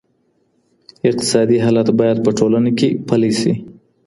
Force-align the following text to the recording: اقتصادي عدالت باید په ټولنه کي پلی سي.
اقتصادي 1.09 1.57
عدالت 1.65 1.87
باید 1.99 2.17
په 2.25 2.31
ټولنه 2.39 2.69
کي 2.79 2.89
پلی 3.07 3.31
سي. 3.39 3.53